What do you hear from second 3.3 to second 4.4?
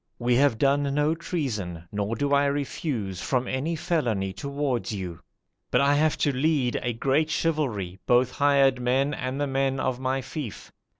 any felony